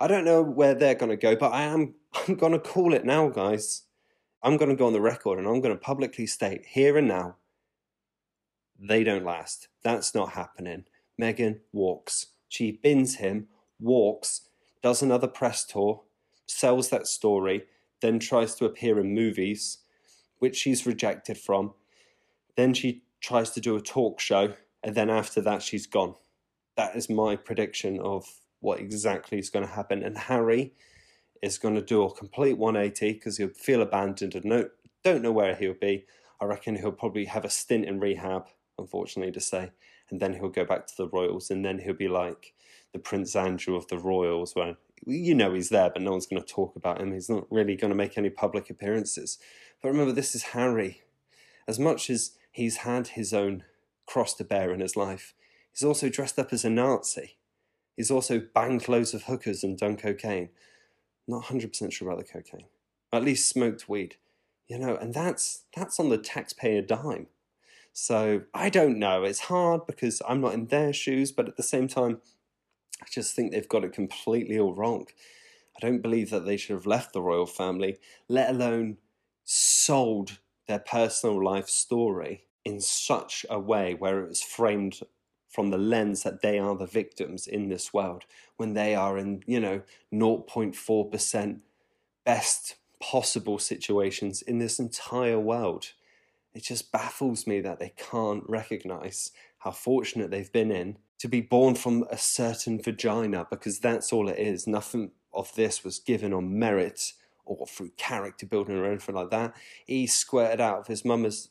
I 0.00 0.06
don't 0.06 0.24
know 0.24 0.42
where 0.42 0.74
they're 0.74 0.94
going 0.94 1.10
to 1.10 1.16
go, 1.16 1.36
but 1.36 1.52
I 1.52 1.62
am 1.62 1.94
I'm 2.28 2.34
going 2.34 2.52
to 2.52 2.58
call 2.58 2.94
it 2.94 3.04
now, 3.04 3.28
guys. 3.28 3.82
I'm 4.42 4.56
going 4.56 4.70
to 4.70 4.76
go 4.76 4.86
on 4.86 4.92
the 4.92 5.00
record 5.00 5.38
and 5.38 5.48
I'm 5.48 5.60
going 5.60 5.74
to 5.74 5.80
publicly 5.80 6.26
state 6.26 6.66
here 6.66 6.96
and 6.96 7.08
now 7.08 7.36
they 8.78 9.02
don't 9.02 9.24
last. 9.24 9.68
That's 9.82 10.14
not 10.14 10.32
happening. 10.32 10.84
Meghan 11.20 11.60
walks. 11.72 12.26
She 12.48 12.72
bins 12.72 13.16
him, 13.16 13.48
walks, 13.80 14.42
does 14.82 15.02
another 15.02 15.26
press 15.26 15.64
tour, 15.64 16.02
sells 16.46 16.90
that 16.90 17.06
story, 17.06 17.64
then 18.00 18.18
tries 18.18 18.54
to 18.56 18.66
appear 18.66 19.00
in 19.00 19.14
movies, 19.14 19.78
which 20.38 20.56
she's 20.56 20.86
rejected 20.86 21.38
from. 21.38 21.74
Then 22.56 22.74
she 22.74 23.02
tries 23.20 23.50
to 23.50 23.60
do 23.60 23.76
a 23.76 23.80
talk 23.80 24.20
show, 24.20 24.54
and 24.82 24.94
then 24.94 25.10
after 25.10 25.40
that, 25.40 25.62
she's 25.62 25.86
gone 25.86 26.14
that 26.76 26.96
is 26.96 27.08
my 27.08 27.36
prediction 27.36 27.98
of 28.00 28.26
what 28.60 28.80
exactly 28.80 29.38
is 29.38 29.50
going 29.50 29.66
to 29.66 29.72
happen. 29.72 30.02
And 30.02 30.16
Harry 30.16 30.74
is 31.42 31.58
going 31.58 31.74
to 31.74 31.82
do 31.82 32.02
a 32.02 32.12
complete 32.12 32.58
180 32.58 33.12
because 33.14 33.38
he'll 33.38 33.48
feel 33.48 33.82
abandoned 33.82 34.34
and 34.34 34.44
no, 34.44 34.68
don't 35.04 35.22
know 35.22 35.32
where 35.32 35.54
he'll 35.54 35.74
be. 35.74 36.04
I 36.40 36.44
reckon 36.44 36.76
he'll 36.76 36.92
probably 36.92 37.26
have 37.26 37.44
a 37.44 37.50
stint 37.50 37.86
in 37.86 38.00
rehab, 38.00 38.48
unfortunately 38.78 39.32
to 39.32 39.40
say, 39.40 39.70
and 40.10 40.20
then 40.20 40.34
he'll 40.34 40.48
go 40.48 40.64
back 40.64 40.86
to 40.86 40.96
the 40.96 41.08
Royals, 41.08 41.50
and 41.50 41.64
then 41.64 41.78
he'll 41.78 41.94
be 41.94 42.08
like 42.08 42.54
the 42.92 42.98
Prince 42.98 43.34
Andrew 43.34 43.76
of 43.76 43.88
the 43.88 43.98
Royals, 43.98 44.54
where 44.54 44.76
you 45.06 45.34
know 45.34 45.54
he's 45.54 45.70
there, 45.70 45.90
but 45.90 46.02
no 46.02 46.10
one's 46.10 46.26
going 46.26 46.42
to 46.42 46.48
talk 46.48 46.76
about 46.76 47.00
him. 47.00 47.12
He's 47.12 47.30
not 47.30 47.46
really 47.50 47.76
going 47.76 47.90
to 47.90 47.96
make 47.96 48.18
any 48.18 48.30
public 48.30 48.68
appearances. 48.68 49.38
But 49.82 49.90
remember, 49.90 50.12
this 50.12 50.34
is 50.34 50.42
Harry. 50.42 51.02
As 51.68 51.78
much 51.78 52.10
as 52.10 52.32
he's 52.52 52.78
had 52.78 53.08
his 53.08 53.32
own 53.32 53.64
cross 54.06 54.34
to 54.34 54.44
bear 54.44 54.72
in 54.72 54.80
his 54.80 54.96
life, 54.96 55.34
He's 55.76 55.84
also 55.84 56.08
dressed 56.08 56.38
up 56.38 56.52
as 56.54 56.64
a 56.64 56.70
Nazi. 56.70 57.36
He's 57.96 58.10
also 58.10 58.40
banged 58.54 58.88
loads 58.88 59.12
of 59.12 59.24
hookers 59.24 59.62
and 59.62 59.76
done 59.76 59.96
cocaine. 59.96 60.48
Not 61.28 61.44
100% 61.44 61.92
sure 61.92 62.08
about 62.08 62.18
the 62.18 62.32
cocaine. 62.32 62.66
At 63.12 63.24
least 63.24 63.48
smoked 63.48 63.88
weed. 63.88 64.16
You 64.68 64.78
know, 64.78 64.96
and 64.96 65.12
that's 65.12 65.64
that's 65.76 66.00
on 66.00 66.08
the 66.08 66.18
taxpayer 66.18 66.82
dime. 66.82 67.26
So 67.92 68.42
I 68.54 68.70
don't 68.70 68.98
know. 68.98 69.22
It's 69.22 69.40
hard 69.40 69.86
because 69.86 70.20
I'm 70.26 70.40
not 70.40 70.54
in 70.54 70.66
their 70.66 70.92
shoes, 70.92 71.30
but 71.30 71.46
at 71.46 71.56
the 71.56 71.62
same 71.62 71.88
time, 71.88 72.20
I 73.02 73.06
just 73.10 73.34
think 73.34 73.52
they've 73.52 73.68
got 73.68 73.84
it 73.84 73.92
completely 73.92 74.58
all 74.58 74.74
wrong. 74.74 75.06
I 75.76 75.86
don't 75.86 76.02
believe 76.02 76.30
that 76.30 76.46
they 76.46 76.56
should 76.56 76.74
have 76.74 76.86
left 76.86 77.12
the 77.12 77.22
royal 77.22 77.46
family, 77.46 77.98
let 78.28 78.50
alone 78.50 78.96
sold 79.44 80.38
their 80.66 80.78
personal 80.78 81.42
life 81.42 81.68
story 81.68 82.44
in 82.64 82.80
such 82.80 83.44
a 83.48 83.60
way 83.60 83.94
where 83.94 84.20
it 84.24 84.28
was 84.28 84.42
framed 84.42 85.00
from 85.56 85.70
the 85.70 85.78
lens 85.78 86.22
that 86.22 86.42
they 86.42 86.58
are 86.58 86.76
the 86.76 86.84
victims 86.84 87.46
in 87.46 87.70
this 87.70 87.94
world 87.94 88.24
when 88.58 88.74
they 88.74 88.94
are 88.94 89.16
in, 89.16 89.42
you 89.46 89.58
know, 89.58 89.80
0.4% 90.12 91.60
best 92.26 92.74
possible 93.00 93.58
situations 93.58 94.42
in 94.42 94.58
this 94.58 94.78
entire 94.78 95.40
world. 95.40 95.92
It 96.52 96.62
just 96.62 96.92
baffles 96.92 97.46
me 97.46 97.62
that 97.62 97.78
they 97.78 97.94
can't 97.96 98.44
recognize 98.46 99.30
how 99.60 99.70
fortunate 99.70 100.30
they've 100.30 100.52
been 100.52 100.70
in 100.70 100.98
to 101.20 101.26
be 101.26 101.40
born 101.40 101.74
from 101.74 102.04
a 102.10 102.18
certain 102.18 102.78
vagina 102.82 103.46
because 103.48 103.78
that's 103.78 104.12
all 104.12 104.28
it 104.28 104.38
is. 104.38 104.66
Nothing 104.66 105.12
of 105.32 105.54
this 105.54 105.82
was 105.82 105.98
given 105.98 106.34
on 106.34 106.58
merit 106.58 107.14
or 107.46 107.66
through 107.66 107.92
character 107.96 108.44
building 108.44 108.76
or 108.76 108.84
anything 108.84 109.14
like 109.14 109.30
that. 109.30 109.54
He 109.86 110.06
squirted 110.06 110.60
out 110.60 110.80
of 110.80 110.86
his 110.86 111.02
mama's 111.02 111.48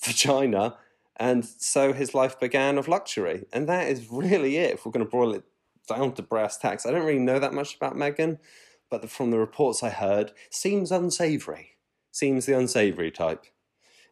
vagina 0.00 0.76
and 1.18 1.44
so 1.44 1.92
his 1.92 2.14
life 2.14 2.38
began 2.38 2.78
of 2.78 2.88
luxury. 2.88 3.46
And 3.52 3.68
that 3.68 3.88
is 3.88 4.08
really 4.10 4.56
it, 4.56 4.74
if 4.74 4.86
we're 4.86 4.92
going 4.92 5.04
to 5.04 5.10
boil 5.10 5.34
it 5.34 5.44
down 5.88 6.12
to 6.12 6.22
brass 6.22 6.58
tacks. 6.58 6.86
I 6.86 6.92
don't 6.92 7.06
really 7.06 7.18
know 7.18 7.38
that 7.38 7.54
much 7.54 7.74
about 7.74 7.96
Meghan, 7.96 8.38
but 8.90 9.08
from 9.10 9.30
the 9.30 9.38
reports 9.38 9.82
I 9.82 9.90
heard, 9.90 10.32
seems 10.50 10.92
unsavoury. 10.92 11.76
Seems 12.12 12.46
the 12.46 12.56
unsavoury 12.56 13.10
type. 13.10 13.46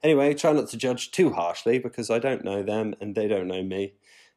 Anyway, 0.03 0.35
try 0.35 0.53
not 0.53 0.69
to 0.69 0.77
judge 0.77 1.11
too 1.11 1.33
harshly 1.33 1.79
because 1.79 2.11
I 2.11 2.19
don't 2.19 2.45
know 2.45 2.63
them 2.63 2.95
and 3.01 3.15
they 3.15 3.29
don't 3.29 3.49
know 3.49 3.63
me. 3.63 3.95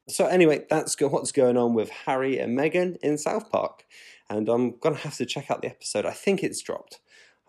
So 0.07 0.25
anyway, 0.25 0.65
that's 0.69 0.99
what's 0.99 1.31
going 1.31 1.57
on 1.57 1.73
with 1.73 1.89
Harry 1.89 2.39
and 2.39 2.57
Meghan 2.57 2.97
in 2.97 3.17
South 3.17 3.51
Park. 3.51 3.85
And 4.29 4.47
I'm 4.47 4.77
going 4.77 4.95
to 4.95 5.01
have 5.01 5.17
to 5.17 5.25
check 5.25 5.49
out 5.49 5.61
the 5.61 5.69
episode. 5.69 6.05
I 6.05 6.11
think 6.11 6.43
it's 6.43 6.61
dropped. 6.61 6.99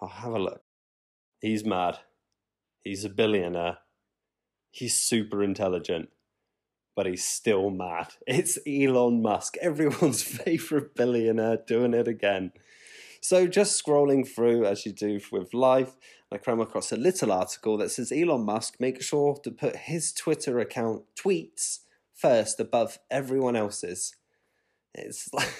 I'll 0.00 0.08
have 0.08 0.32
a 0.32 0.38
look. 0.38 0.62
He's 1.40 1.64
mad. 1.64 1.98
He's 2.82 3.04
a 3.04 3.10
billionaire 3.10 3.78
he's 4.70 4.98
super 4.98 5.42
intelligent, 5.42 6.10
but 6.96 7.06
he's 7.06 7.24
still 7.24 7.70
mad. 7.70 8.14
It's 8.26 8.58
Elon 8.66 9.22
Musk, 9.22 9.56
everyone's 9.60 10.22
favorite 10.22 10.94
billionaire, 10.94 11.58
doing 11.66 11.94
it 11.94 12.08
again. 12.08 12.52
So, 13.22 13.46
just 13.46 13.82
scrolling 13.82 14.26
through 14.26 14.64
as 14.64 14.86
you 14.86 14.92
do 14.92 15.20
with 15.30 15.52
life, 15.52 15.96
I 16.32 16.38
come 16.38 16.60
across 16.60 16.90
a 16.90 16.96
little 16.96 17.32
article 17.32 17.76
that 17.78 17.90
says 17.90 18.12
Elon 18.12 18.44
Musk 18.44 18.76
makes 18.80 19.04
sure 19.04 19.36
to 19.44 19.50
put 19.50 19.76
his 19.76 20.12
Twitter 20.12 20.58
account 20.58 21.02
tweets 21.16 21.80
first 22.14 22.60
above 22.60 22.98
everyone 23.10 23.56
else's. 23.56 24.14
It's 24.94 25.28
like, 25.34 25.52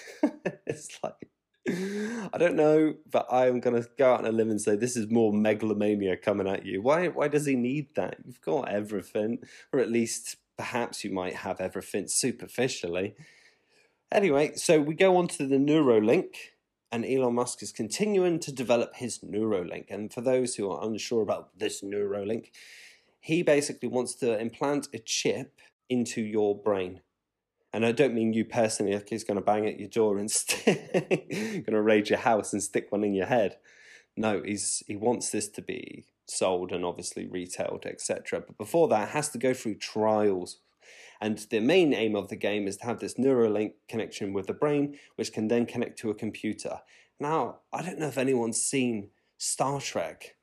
it's 0.66 0.98
like 1.02 1.29
I 1.68 2.38
don't 2.38 2.56
know, 2.56 2.94
but 3.10 3.26
I'm 3.30 3.60
going 3.60 3.80
to 3.80 3.88
go 3.98 4.14
out 4.14 4.20
on 4.20 4.26
a 4.26 4.32
limb 4.32 4.50
and 4.50 4.60
say 4.60 4.76
this 4.76 4.96
is 4.96 5.10
more 5.10 5.32
megalomania 5.32 6.16
coming 6.16 6.48
at 6.48 6.64
you. 6.64 6.80
Why? 6.80 7.08
Why 7.08 7.28
does 7.28 7.46
he 7.46 7.54
need 7.54 7.94
that? 7.96 8.16
You've 8.24 8.40
got 8.40 8.68
everything, 8.70 9.40
or 9.72 9.80
at 9.80 9.90
least 9.90 10.36
perhaps 10.56 11.04
you 11.04 11.10
might 11.10 11.36
have 11.36 11.60
everything 11.60 12.06
superficially. 12.08 13.14
Anyway, 14.12 14.52
so 14.56 14.80
we 14.80 14.94
go 14.94 15.16
on 15.16 15.28
to 15.28 15.46
the 15.46 15.56
Neuralink, 15.56 16.34
and 16.90 17.04
Elon 17.04 17.34
Musk 17.34 17.62
is 17.62 17.72
continuing 17.72 18.40
to 18.40 18.52
develop 18.52 18.96
his 18.96 19.18
Neuralink. 19.18 19.86
And 19.90 20.12
for 20.12 20.22
those 20.22 20.54
who 20.54 20.70
are 20.70 20.84
unsure 20.84 21.22
about 21.22 21.58
this 21.58 21.82
Neuralink, 21.82 22.50
he 23.20 23.42
basically 23.42 23.88
wants 23.88 24.14
to 24.16 24.38
implant 24.38 24.88
a 24.94 24.98
chip 24.98 25.60
into 25.88 26.22
your 26.22 26.56
brain 26.56 27.00
and 27.72 27.86
I 27.86 27.92
don't 27.92 28.14
mean 28.14 28.32
you 28.32 28.44
personally, 28.44 28.94
like 28.94 29.08
he's 29.08 29.24
going 29.24 29.36
to 29.36 29.44
bang 29.44 29.66
at 29.66 29.78
your 29.78 29.88
door 29.88 30.18
and 30.18 30.28
going 30.66 31.64
to 31.64 31.82
raid 31.82 32.10
your 32.10 32.18
house 32.18 32.52
and 32.52 32.62
stick 32.62 32.90
one 32.90 33.04
in 33.04 33.14
your 33.14 33.26
head. 33.26 33.56
No, 34.16 34.42
he's 34.44 34.82
he 34.86 34.96
wants 34.96 35.30
this 35.30 35.48
to 35.50 35.62
be 35.62 36.06
sold 36.26 36.72
and 36.72 36.84
obviously 36.84 37.26
retailed, 37.26 37.86
etc. 37.86 38.40
But 38.40 38.58
before 38.58 38.88
that, 38.88 39.10
has 39.10 39.28
to 39.30 39.38
go 39.38 39.54
through 39.54 39.76
trials. 39.76 40.58
And 41.20 41.38
the 41.50 41.60
main 41.60 41.92
aim 41.92 42.16
of 42.16 42.28
the 42.28 42.36
game 42.36 42.66
is 42.66 42.78
to 42.78 42.86
have 42.86 42.98
this 42.98 43.14
Neuralink 43.14 43.72
connection 43.88 44.32
with 44.32 44.46
the 44.46 44.54
brain, 44.54 44.98
which 45.16 45.32
can 45.32 45.48
then 45.48 45.66
connect 45.66 45.98
to 46.00 46.10
a 46.10 46.14
computer. 46.14 46.80
Now, 47.20 47.58
I 47.72 47.82
don't 47.82 47.98
know 47.98 48.08
if 48.08 48.16
anyone's 48.16 48.62
seen 48.62 49.10
Star 49.36 49.80
Trek, 49.80 50.36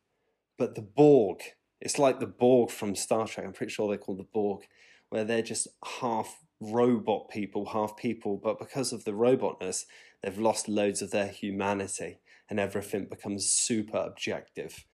but 0.57 0.75
the 0.75 0.84
Borg, 0.84 1.41
it's 1.81 1.98
like 1.98 2.19
the 2.19 2.27
Borg 2.27 2.69
from 2.69 2.96
Star 2.96 3.27
Trek. 3.27 3.46
I'm 3.46 3.53
pretty 3.53 3.72
sure 3.72 3.88
they're 3.88 3.98
called 3.98 4.19
the 4.19 4.27
Borg, 4.31 4.62
where 5.10 5.24
they're 5.24 5.41
just 5.41 5.67
half 6.00 6.43
robot 6.60 7.30
people, 7.30 7.68
half 7.68 7.98
people, 7.98 8.40
but 8.42 8.60
because 8.60 8.92
of 8.92 9.04
the 9.04 9.14
robotness, 9.14 9.86
they've 10.22 10.38
lost 10.38 10.68
loads 10.68 11.02
of 11.02 11.12
their 11.12 11.28
humanity 11.28 12.20
and 12.50 12.60
everything 12.60 13.06
becomes 13.06 13.50
super 13.50 13.98
objective. 13.98 14.86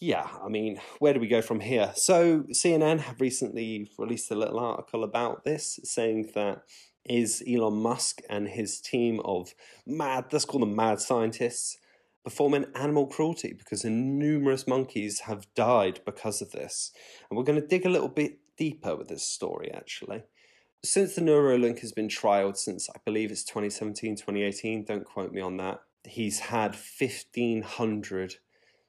Yeah, 0.00 0.28
I 0.42 0.48
mean, 0.48 0.80
where 0.98 1.14
do 1.14 1.20
we 1.20 1.28
go 1.28 1.42
from 1.42 1.60
here? 1.60 1.92
So, 1.94 2.44
CNN 2.52 3.00
have 3.00 3.20
recently 3.20 3.90
released 3.98 4.30
a 4.30 4.34
little 4.34 4.58
article 4.58 5.04
about 5.04 5.44
this, 5.44 5.78
saying 5.84 6.32
that 6.34 6.62
is 7.04 7.42
Elon 7.48 7.74
Musk 7.74 8.20
and 8.28 8.48
his 8.48 8.80
team 8.80 9.20
of 9.24 9.54
mad, 9.86 10.26
let's 10.32 10.44
call 10.44 10.60
them 10.60 10.74
mad 10.74 11.00
scientists, 11.00 11.78
performing 12.24 12.66
animal 12.74 13.06
cruelty 13.06 13.54
because 13.56 13.84
numerous 13.84 14.66
monkeys 14.66 15.20
have 15.20 15.52
died 15.54 16.00
because 16.04 16.42
of 16.42 16.52
this. 16.52 16.92
And 17.28 17.36
we're 17.36 17.44
going 17.44 17.60
to 17.60 17.66
dig 17.66 17.86
a 17.86 17.90
little 17.90 18.08
bit 18.08 18.38
deeper 18.56 18.94
with 18.94 19.08
this 19.08 19.26
story 19.26 19.72
actually. 19.72 20.22
Since 20.82 21.14
the 21.14 21.20
Neuralink 21.20 21.80
has 21.80 21.92
been 21.92 22.08
trialed 22.08 22.56
since 22.56 22.88
I 22.88 22.98
believe 23.04 23.30
it's 23.30 23.44
2017, 23.44 24.16
2018, 24.16 24.84
don't 24.84 25.04
quote 25.04 25.30
me 25.30 25.42
on 25.42 25.58
that, 25.58 25.80
he's 26.04 26.38
had 26.38 26.74
1,500 26.74 28.36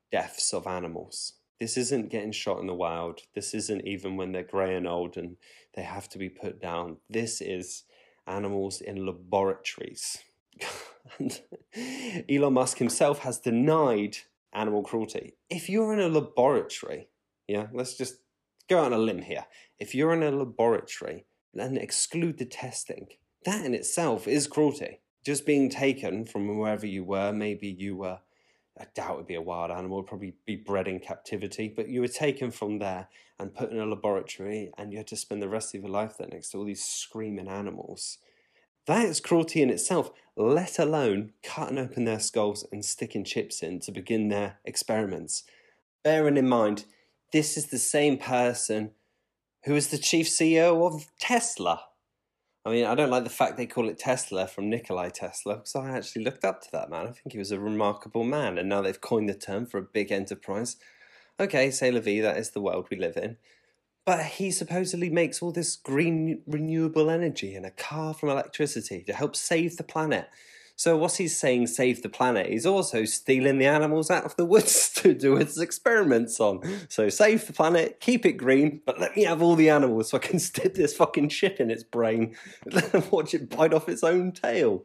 deaths 0.09 0.53
of 0.53 0.67
animals. 0.67 1.33
This 1.59 1.75
isn't 1.75 2.09
getting 2.09 2.31
shot 2.31 2.59
in 2.59 2.67
the 2.67 2.73
wild. 2.73 3.19
This 3.35 3.53
isn't 3.53 3.85
even 3.85 4.15
when 4.15 4.31
they're 4.31 4.41
grey 4.41 4.75
and 4.75 4.87
old 4.87 5.17
and 5.17 5.35
they 5.75 5.81
have 5.81 6.07
to 6.09 6.17
be 6.17 6.29
put 6.29 6.61
down. 6.61 6.97
This 7.09 7.41
is 7.41 7.83
animals 8.25 8.79
in 8.79 9.05
laboratories. 9.05 10.17
Elon 12.29 12.53
Musk 12.53 12.77
himself 12.77 13.19
has 13.19 13.37
denied 13.37 14.17
animal 14.53 14.81
cruelty. 14.81 15.33
If 15.49 15.69
you're 15.69 15.91
in 15.91 15.99
a 15.99 16.07
laboratory, 16.07 17.09
yeah, 17.49 17.67
let's 17.73 17.97
just 17.97 18.15
go 18.69 18.79
out 18.79 18.85
on 18.85 18.93
a 18.93 18.97
limb 18.97 19.23
here. 19.23 19.45
If 19.77 19.93
you're 19.93 20.13
in 20.13 20.23
a 20.23 20.31
laboratory 20.31 21.25
and 21.55 21.77
exclude 21.77 22.37
the 22.37 22.45
testing, 22.45 23.07
that 23.45 23.65
in 23.65 23.73
itself 23.73 24.27
is 24.27 24.47
cruelty. 24.47 24.99
Just 25.25 25.45
being 25.45 25.69
taken 25.69 26.25
from 26.25 26.57
wherever 26.57 26.85
you 26.85 27.03
were, 27.03 27.31
maybe 27.31 27.67
you 27.67 27.95
were, 27.95 28.19
I 28.79 28.85
doubt 28.95 29.11
it 29.11 29.17
would 29.17 29.27
be 29.27 29.35
a 29.35 29.41
wild 29.41 29.69
animal, 29.69 30.01
probably 30.03 30.33
be 30.45 30.55
bred 30.55 30.87
in 30.87 30.99
captivity, 30.99 31.71
but 31.75 31.89
you 31.89 32.01
were 32.01 32.07
taken 32.07 32.51
from 32.51 32.79
there 32.79 33.07
and 33.37 33.53
put 33.53 33.71
in 33.71 33.79
a 33.79 33.85
laboratory 33.85 34.71
and 34.77 34.91
you 34.91 34.97
had 34.97 35.07
to 35.07 35.15
spend 35.15 35.41
the 35.41 35.49
rest 35.49 35.75
of 35.75 35.81
your 35.81 35.91
life 35.91 36.17
there 36.17 36.27
next 36.27 36.49
to 36.49 36.57
all 36.57 36.65
these 36.65 36.83
screaming 36.83 37.47
animals. 37.47 38.17
That 38.87 39.05
is 39.05 39.19
cruelty 39.19 39.61
in 39.61 39.69
itself, 39.69 40.11
let 40.35 40.79
alone 40.79 41.33
cutting 41.43 41.77
open 41.77 42.05
their 42.05 42.19
skulls 42.19 42.65
and 42.71 42.83
sticking 42.83 43.23
chips 43.23 43.61
in 43.61 43.79
to 43.81 43.91
begin 43.91 44.29
their 44.29 44.57
experiments. 44.65 45.43
Bearing 46.03 46.37
in 46.37 46.47
mind, 46.47 46.85
this 47.31 47.57
is 47.57 47.67
the 47.67 47.77
same 47.77 48.17
person 48.17 48.91
who 49.63 49.75
is 49.75 49.89
the 49.89 49.97
chief 49.97 50.27
CEO 50.27 50.85
of 50.85 51.05
Tesla. 51.19 51.83
I 52.65 52.69
mean, 52.69 52.85
I 52.85 52.93
don't 52.93 53.09
like 53.09 53.23
the 53.23 53.29
fact 53.29 53.57
they 53.57 53.65
call 53.65 53.89
it 53.89 53.97
Tesla 53.97 54.47
from 54.47 54.69
Nikolai 54.69 55.09
Tesla 55.09 55.55
because 55.57 55.75
I 55.75 55.89
actually 55.91 56.23
looked 56.23 56.45
up 56.45 56.61
to 56.61 56.71
that 56.73 56.89
man. 56.91 57.07
I 57.07 57.11
think 57.11 57.31
he 57.31 57.39
was 57.39 57.51
a 57.51 57.59
remarkable 57.59 58.23
man, 58.23 58.57
and 58.57 58.69
now 58.69 58.81
they've 58.81 59.01
coined 59.01 59.29
the 59.29 59.33
term 59.33 59.65
for 59.65 59.79
a 59.79 59.83
big 59.83 60.11
enterprise. 60.11 60.77
Okay, 61.39 61.71
say 61.71 61.89
la 61.89 61.99
vie, 61.99 62.21
that 62.21 62.37
is 62.37 62.51
the 62.51 62.61
world 62.61 62.87
we 62.91 62.97
live 62.97 63.17
in. 63.17 63.37
But 64.05 64.25
he 64.25 64.51
supposedly 64.51 65.09
makes 65.09 65.41
all 65.41 65.51
this 65.51 65.75
green 65.75 66.41
renewable 66.45 67.09
energy 67.09 67.55
and 67.55 67.65
a 67.65 67.71
car 67.71 68.13
from 68.13 68.29
electricity 68.29 69.03
to 69.03 69.13
help 69.13 69.35
save 69.35 69.77
the 69.77 69.83
planet. 69.83 70.27
So 70.81 70.97
what's 70.97 71.17
he 71.17 71.27
saying 71.27 71.67
save 71.67 72.01
the 72.01 72.09
planet? 72.09 72.49
He's 72.49 72.65
also 72.65 73.05
stealing 73.05 73.59
the 73.59 73.67
animals 73.67 74.09
out 74.09 74.25
of 74.25 74.35
the 74.35 74.45
woods 74.45 74.89
to 74.95 75.13
do 75.13 75.35
his 75.35 75.59
experiments 75.59 76.39
on. 76.39 76.59
So 76.89 77.07
save 77.07 77.45
the 77.45 77.53
planet, 77.53 77.99
keep 77.99 78.25
it 78.25 78.31
green, 78.31 78.81
but 78.83 78.99
let 78.99 79.15
me 79.15 79.25
have 79.25 79.43
all 79.43 79.55
the 79.55 79.69
animals 79.69 80.09
so 80.09 80.17
I 80.17 80.21
can 80.21 80.39
stick 80.49 80.73
this 80.73 80.95
fucking 80.95 81.29
chip 81.29 81.59
in 81.59 81.69
its 81.69 81.83
brain 81.83 82.35
and 82.93 83.11
watch 83.11 83.35
it 83.35 83.55
bite 83.55 83.75
off 83.75 83.89
its 83.89 84.03
own 84.03 84.31
tail. 84.31 84.83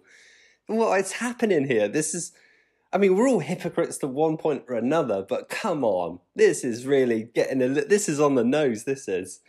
What 0.67 1.01
is 1.01 1.13
happening 1.13 1.67
here? 1.67 1.89
This 1.89 2.15
is 2.15 2.33
I 2.93 2.99
mean, 2.99 3.17
we're 3.17 3.29
all 3.29 3.41
hypocrites 3.41 3.97
to 3.99 4.07
one 4.07 4.37
point 4.37 4.65
or 4.69 4.75
another, 4.75 5.25
but 5.27 5.49
come 5.49 5.83
on, 5.83 6.21
this 6.35 6.63
is 6.63 6.87
really 6.87 7.31
getting 7.35 7.63
a. 7.63 7.69
This 7.69 8.07
is 8.07 8.21
on 8.21 8.35
the 8.35 8.45
nose. 8.45 8.85
This 8.85 9.09
is 9.09 9.41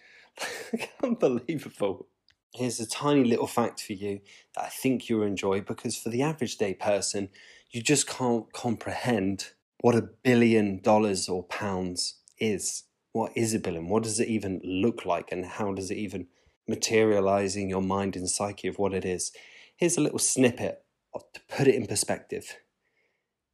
unbelievable. 1.03 2.07
Here's 2.57 2.79
a 2.79 2.87
tiny 2.87 3.23
little 3.23 3.45
fact 3.45 3.83
for 3.83 3.93
you 3.93 4.21
that 4.55 4.63
I 4.63 4.69
think 4.69 5.07
you'll 5.07 5.21
enjoy 5.21 5.61
because 5.61 5.95
for 5.95 6.09
the 6.09 6.23
average 6.23 6.57
day 6.57 6.73
person, 6.73 7.29
you 7.69 7.83
just 7.83 8.07
can't 8.07 8.51
comprehend 8.51 9.51
what 9.81 9.93
a 9.93 10.09
billion 10.23 10.79
dollars 10.79 11.29
or 11.29 11.43
pounds 11.43 12.15
is. 12.39 12.85
What 13.11 13.31
is 13.35 13.53
a 13.53 13.59
billion? 13.59 13.89
What 13.89 14.01
does 14.01 14.19
it 14.19 14.27
even 14.27 14.59
look 14.63 15.05
like? 15.05 15.31
And 15.31 15.45
how 15.45 15.71
does 15.71 15.91
it 15.91 15.97
even 15.97 16.29
materialize 16.67 17.55
in 17.55 17.69
your 17.69 17.83
mind 17.83 18.15
and 18.15 18.27
psyche 18.27 18.67
of 18.67 18.79
what 18.79 18.95
it 18.95 19.05
is? 19.05 19.31
Here's 19.75 19.97
a 19.97 20.01
little 20.01 20.17
snippet 20.17 20.83
to 21.13 21.41
put 21.47 21.67
it 21.67 21.75
in 21.75 21.85
perspective. 21.85 22.57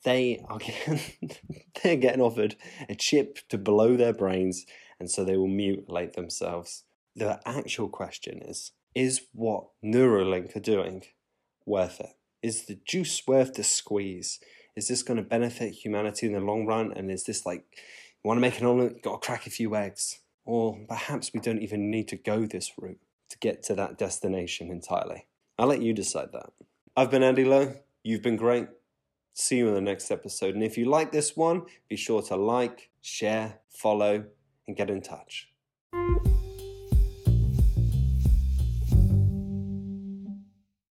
They 0.03 0.43
are 0.47 0.59
getting, 0.59 0.99
they're 1.83 1.97
getting 1.97 2.21
offered 2.21 2.55
a 2.87 2.95
chip 2.95 3.39
to 3.49 3.57
blow 3.57 3.95
their 3.97 4.13
brains, 4.13 4.65
and 4.99 5.09
so 5.09 5.23
they 5.23 5.37
will 5.37 5.47
mutilate 5.47 6.13
themselves. 6.13 6.83
The 7.15 7.39
actual 7.45 7.89
question 7.89 8.41
is: 8.41 8.71
Is 8.95 9.27
what 9.33 9.67
Neuralink 9.83 10.55
are 10.55 10.61
doing 10.61 11.03
worth 11.65 11.99
it? 11.99 12.15
Is 12.41 12.65
the 12.65 12.79
juice 12.85 13.27
worth 13.27 13.55
the 13.55 13.63
squeeze? 13.63 14.39
Is 14.75 14.87
this 14.87 15.03
going 15.03 15.17
to 15.17 15.23
benefit 15.23 15.73
humanity 15.73 16.27
in 16.27 16.33
the 16.33 16.39
long 16.39 16.65
run? 16.65 16.93
And 16.93 17.11
is 17.11 17.23
this 17.23 17.45
like 17.45 17.65
you 17.71 18.27
want 18.27 18.37
to 18.37 18.41
make 18.41 18.59
an 18.59 18.65
omelet, 18.65 19.01
got 19.01 19.21
to 19.21 19.25
crack 19.25 19.47
a 19.47 19.49
few 19.49 19.75
eggs? 19.75 20.19
Or 20.45 20.79
perhaps 20.87 21.31
we 21.33 21.39
don't 21.39 21.61
even 21.61 21.91
need 21.91 22.07
to 22.09 22.15
go 22.15 22.45
this 22.45 22.71
route 22.77 22.99
to 23.29 23.37
get 23.39 23.61
to 23.63 23.75
that 23.75 23.97
destination 23.97 24.71
entirely. 24.71 25.27
I'll 25.57 25.67
let 25.67 25.81
you 25.81 25.93
decide 25.93 26.31
that. 26.33 26.51
I've 26.95 27.11
been 27.11 27.23
Andy 27.23 27.45
Lowe. 27.45 27.75
You've 28.03 28.23
been 28.23 28.37
great. 28.37 28.67
See 29.33 29.57
you 29.57 29.67
in 29.67 29.73
the 29.73 29.81
next 29.81 30.11
episode. 30.11 30.55
And 30.55 30.63
if 30.63 30.77
you 30.77 30.85
like 30.85 31.11
this 31.11 31.35
one, 31.35 31.63
be 31.87 31.95
sure 31.95 32.21
to 32.23 32.35
like, 32.35 32.89
share, 33.01 33.59
follow, 33.69 34.25
and 34.67 34.75
get 34.75 34.89
in 34.89 35.01
touch. 35.01 35.49